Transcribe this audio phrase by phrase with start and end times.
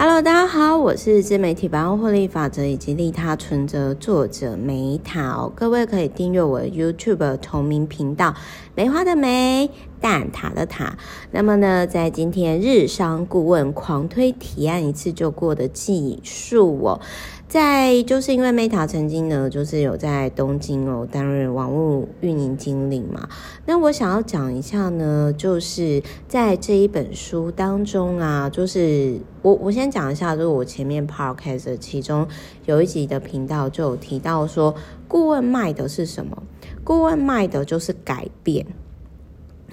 [0.00, 5.50] Hello，大家好，我是自媒体百万获利法则以及利他存折作者梅塔。
[5.56, 8.32] 各位可以订阅我的 YouTube 同名频道
[8.76, 9.68] “梅花的梅，
[10.00, 10.96] 蛋塔的塔”。
[11.32, 17.00] 那么呢，在今天日商顾问狂推提案一次就过的技术哦。
[17.48, 23.26] 在就是因为 Meta 曾经呢，就是有在东京哦担任网络运营经理嘛。
[23.64, 32.28] 那我想要讲一下呢，就是在这一本书当中啊，就是我我先讲一下，就是我前面 Podcast 其中
[32.66, 34.74] 有一集的频道就有提到说，
[35.08, 36.42] 顾问卖的是什么？
[36.84, 38.66] 顾问卖的就是改变。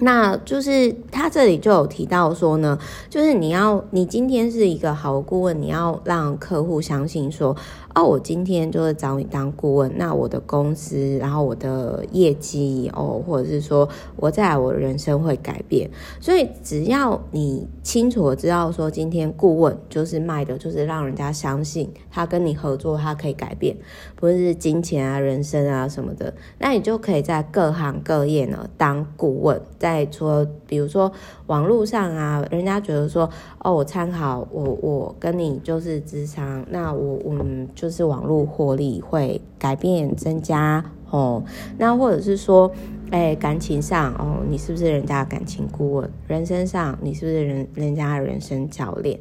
[0.00, 2.78] 那就是他这里就有提到说呢，
[3.08, 7.56] 就是你要，你今天是一个好顾问，你要让客户相信说，
[7.96, 15.88] 哦，我今天就是找你当顾问，那我的公司，然后我的业绩哦，或者是说我在我人生会改变。
[16.20, 23.74] 所以只要你清楚的知道说，今天顾问就是卖的，就是让人家相信他跟你合作，他可以改变，
[24.14, 29.58] 不是金钱啊、人生啊什么的，那你就可以在各行各业呢当顾问。
[29.78, 31.10] 在说，比如说
[31.46, 37.85] 网络上啊，人家觉得说，哦，我参考我我跟你就是咨商，那我我们就。
[37.86, 41.40] 就是网络获利会改变增加哦，
[41.78, 42.68] 那或者是说，
[43.12, 46.10] 哎，感情上哦，你是不是人家的感情顾问？
[46.26, 49.16] 人生上，你是不是人人家的人生教练？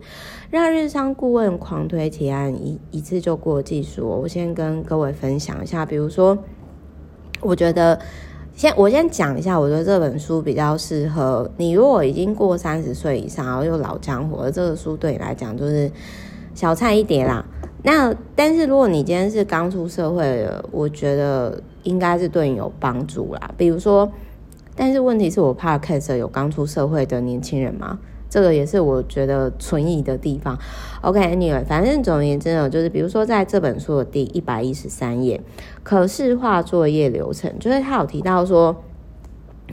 [0.49, 5.85] 让日商顾问狂推提案一一次就过技术，我先跟各位分享一下。
[5.85, 6.35] 比如说，
[7.41, 7.99] 我觉得
[8.55, 15.91] 先我先讲一下，我觉得这本书比较适合你，如果已经过三十岁以上，然后又老江湖了，这个书对你来讲就是
[16.55, 17.45] 小菜一碟啦。
[17.85, 23.51] 那但是如果你今天是刚出社会的，我觉得应该是对你有帮助啦。
[23.55, 24.11] 比如说，
[24.75, 27.99] 但是问题是我 Podcast 有刚出社会的年轻人吗？
[28.27, 30.57] 这个也是我觉得存疑的地方。
[31.01, 35.39] OK，Anyway，反正总而言之呢，就是比如说在这本书的第一百一十三页，
[35.83, 38.75] 可视化作业流程，就是他有提到说。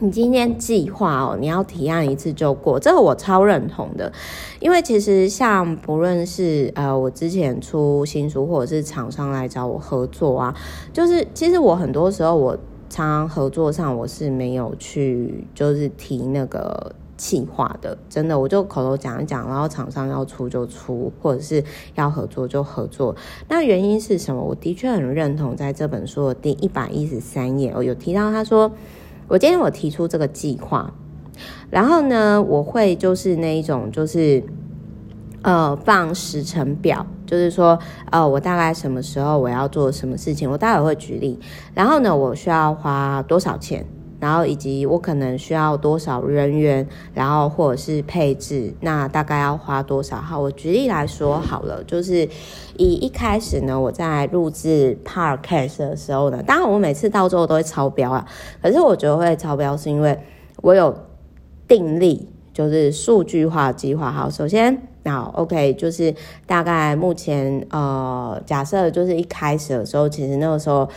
[0.03, 4.13] 你今天计划哦，你要提案一次就过，这个我超认同的，
[4.59, 10.53] 因为其实像不论是呃我之前出新书，或者是厂商来找我合作啊，
[10.93, 12.57] 就是其实我很多时候我
[12.91, 21.63] 常常合作上我是没有去就是提那个计划的，真的我就口头讲一讲，然后厂商要出就出，或者是
[21.95, 23.15] 要合作就合作。
[23.49, 24.43] 那原因是什么？
[24.43, 28.73] 我的确很认同，在这本书的第一百一十三页，我有提到他说。
[29.29, 30.93] 我今天我提出这个计划，
[31.71, 34.43] 然后呢，我会就是那一种，就是
[35.43, 37.79] 呃放时程表，就是说
[38.11, 41.39] 呃我大概什么时候我要做什么事情，我待会会举例。
[41.75, 43.87] 然后呢，我需要花多少钱，
[44.23, 50.19] 然后以及我可能需要多少人员，然后或者是配置，那大概要花多少？
[50.19, 52.29] 好，我举例来说好了，就是
[52.77, 58.25] 以一开始呢，我在录制 Podcast 的时候呢，当然我每次到最后都会超标啊，
[58.63, 60.17] 可是我觉得会超标是因为
[60.59, 60.97] 我有
[61.67, 64.13] 定力，就是数据化计划。
[64.13, 66.15] 好，首先，好，OK，就是
[66.47, 70.89] 大概目前呃，假设就是一开始的时候，其实那个时候。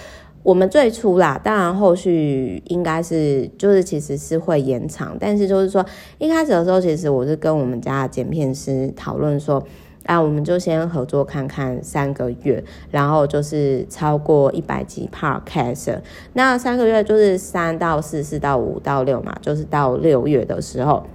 [0.46, 5.84] 我们最初啦，当然后续应该是就是其实是会延长，但是就是说
[6.20, 9.66] 一开始的时候，其实我是跟我们家的剪片师讨论说，
[10.06, 15.98] 啊，我们就先合作看看三个月，然后就是超过一百集 Podcast，
[16.34, 21.08] 那三个月就是三到四，四到五到六嘛，就是到六月的时候，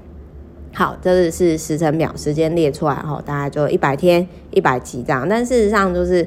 [0.75, 6.27] 好，这是是时程表，时间列出来后，大概就一百天一百集这样，但事实上就是。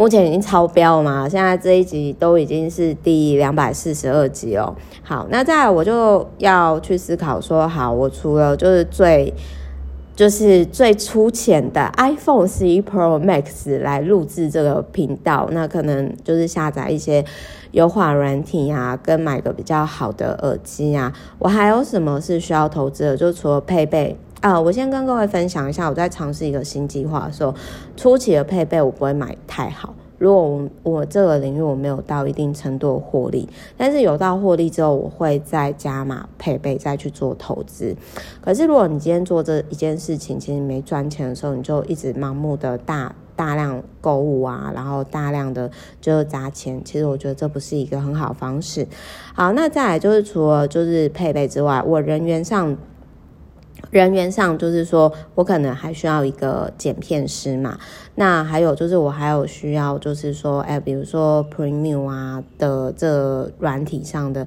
[0.00, 1.28] 目前已经超标了嘛？
[1.28, 4.74] 现在这一集都已经是第两百四十二集哦。
[5.02, 9.30] 好，那再来我就要去思考说，好，我除了就是最
[10.16, 17.22] 就是最粗浅的 iPhone 11 Pro Max 来录制这个频道，那可能就是下载一些
[17.72, 21.12] 优化软体啊，跟买个比较好的耳机啊。
[21.38, 23.14] 我还有什么是需要投资的？
[23.14, 24.16] 就除了配备。
[24.40, 27.54] 啊，我先跟各位分享一下，我在尝试一个新计划的时候，
[27.94, 29.94] 初期的配备我不会买太好。
[30.16, 33.46] 如果我我这个领域我没有到一定程度的获利，
[33.76, 37.94] 但是有到获利之后，我会再加码配备，再去做投资。
[38.40, 45.70] 可是如果你今天做这一件事情，其实没赚钱的时候，你就一直盲目的大大量购物啊，然后大量的
[46.00, 48.86] 就是砸钱，其实我觉得这不是一个很好的方式。
[49.34, 52.74] 好，那再来就是除了就是配备之外，我人员上。
[53.90, 57.78] 人员上就是说，我可能还需要一个剪片师嘛。
[58.14, 64.46] 那还有就是，我还有需要就是说，哎，比如说 Premium 啊的这软体上的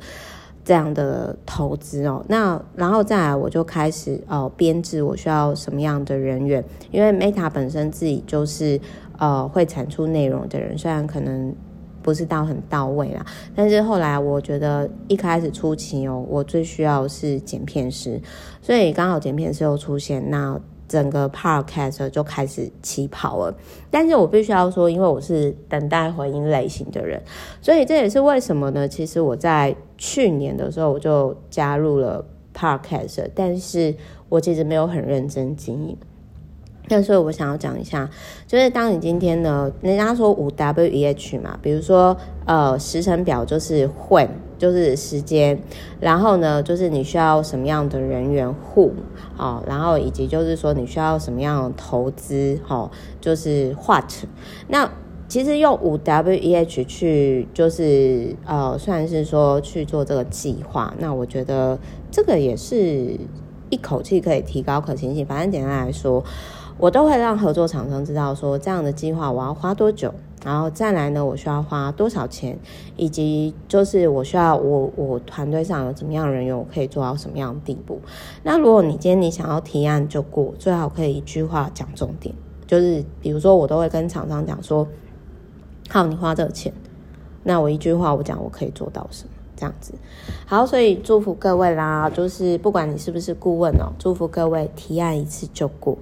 [0.64, 2.24] 这样的投资哦。
[2.28, 8.80] 那然后再来，我就开始哦编制我需要什么样的人员，因为 Meta 本身自己就是
[9.18, 11.54] 呃会产出内容的人，虽然可能。
[12.04, 18.22] 不是到很到位啦，但是后来我觉得一开始初期哦，我最需要是剪片师，
[18.62, 23.56] 所以刚好剪片师又出现，那整个 podcast 就开始起跑了。
[23.90, 27.20] 但是我必须要说，因为我是等待回音类型的人，
[27.62, 28.88] 所以这也是为什么呢？
[28.88, 32.24] 其实我在去年的时候我就加入了
[32.54, 33.96] podcast，但是
[34.30, 35.98] 我其实没有很认真经营。
[36.90, 38.10] 那所以，我想要讲一下，
[38.46, 42.16] 就是当你今天呢，人家说五 W E H 嘛，比如说，
[42.46, 44.28] 呃，时程表就是 when，
[44.58, 45.58] 就是时间，
[46.02, 48.92] 然后呢，就是你需要什么样的人员 who，
[49.38, 52.92] 哦，然后以及就是说你需要什么样的投资，哦，
[53.22, 54.12] 就是 what。
[54.68, 54.92] 那
[55.30, 61.80] 其实用五 W E H 去，就是呃，算是说去做这个计划，那我觉得
[62.12, 63.18] 这个也是
[63.70, 65.26] 一口气可以提高可行性。
[65.26, 66.22] 反正简单来说。
[66.78, 72.58] 我都会让合作厂商知道说，这样的计划我要花多久，然后再来呢，我需要花多少钱，
[72.98, 78.00] 以及就是我需要我我团队上有怎么样的人员，我可以做到什么样的地步。
[78.44, 82.34] 那如果你今天你想要提案就过，最好可以一句话讲重点，
[82.68, 84.88] 就是比如说我都会跟厂商讲说，
[85.90, 86.74] 好，你花这个钱，
[87.44, 89.30] 那我一句话我讲我可以做到什么。
[89.56, 89.94] 这样子，
[90.48, 95.96] 好，所以祝福各位啦，就是不管你是不是顾问哦，祝福各位提案一次就过。